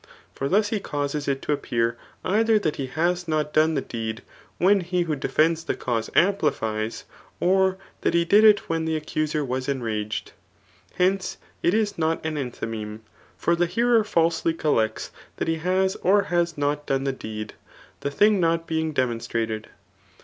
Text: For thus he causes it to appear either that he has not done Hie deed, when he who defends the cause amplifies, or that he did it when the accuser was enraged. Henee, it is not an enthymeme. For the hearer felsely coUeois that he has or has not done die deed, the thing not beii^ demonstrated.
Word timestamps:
For 0.33 0.49
thus 0.49 0.69
he 0.69 0.79
causes 0.79 1.27
it 1.27 1.43
to 1.43 1.51
appear 1.51 1.95
either 2.25 2.57
that 2.57 2.77
he 2.77 2.87
has 2.87 3.27
not 3.27 3.53
done 3.53 3.75
Hie 3.75 3.81
deed, 3.83 4.23
when 4.57 4.79
he 4.79 5.03
who 5.03 5.15
defends 5.15 5.63
the 5.63 5.75
cause 5.75 6.09
amplifies, 6.15 7.03
or 7.39 7.77
that 8.01 8.15
he 8.15 8.25
did 8.25 8.43
it 8.43 8.67
when 8.67 8.85
the 8.85 8.95
accuser 8.95 9.45
was 9.45 9.69
enraged. 9.69 10.31
Henee, 10.97 11.35
it 11.61 11.75
is 11.75 11.99
not 11.99 12.25
an 12.25 12.33
enthymeme. 12.33 13.01
For 13.37 13.55
the 13.55 13.67
hearer 13.67 14.03
felsely 14.03 14.53
coUeois 14.55 15.11
that 15.37 15.47
he 15.47 15.57
has 15.57 15.95
or 15.97 16.23
has 16.33 16.57
not 16.57 16.87
done 16.87 17.03
die 17.03 17.11
deed, 17.11 17.53
the 17.99 18.09
thing 18.09 18.39
not 18.39 18.67
beii^ 18.67 18.91
demonstrated. 18.95 19.67